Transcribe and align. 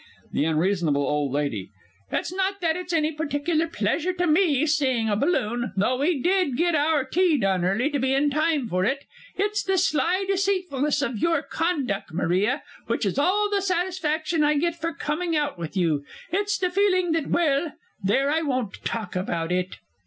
THE 0.33 0.39
U. 0.45 0.97
O. 0.97 1.35
L. 1.35 1.49
It's 2.17 2.33
not 2.33 2.59
that 2.59 2.75
it's 2.75 2.91
any 2.91 3.11
partickler 3.15 3.67
pleasure 3.71 4.13
to 4.13 4.25
me, 4.25 4.65
seeing 4.65 5.07
a 5.07 5.15
balloon, 5.15 5.73
though 5.77 5.97
we 5.99 6.19
did 6.19 6.57
get 6.57 6.73
our 6.73 7.03
tea 7.03 7.37
done 7.37 7.63
early 7.63 7.91
to 7.91 7.99
be 7.99 8.11
in 8.15 8.31
time 8.31 8.67
for 8.67 8.83
it 8.83 9.05
it's 9.35 9.61
the 9.61 9.77
sly 9.77 10.25
deceitfulness 10.27 11.03
of 11.03 11.19
your 11.19 11.43
conduck, 11.43 12.11
Maria, 12.11 12.63
which 12.87 13.05
is 13.05 13.19
all 13.19 13.47
the 13.51 13.61
satisfaction 13.61 14.43
I 14.43 14.55
get 14.57 14.75
for 14.75 14.91
coming 14.91 15.35
out 15.35 15.59
with 15.59 15.77
you, 15.77 16.03
it's 16.31 16.57
the 16.57 16.71
feeling 16.71 17.11
that 17.11 17.27
well, 17.27 17.73
there, 18.03 18.31
I 18.31 18.41
won't 18.41 18.83
talk 18.83 19.15
about 19.15 19.51
it! 19.51 19.75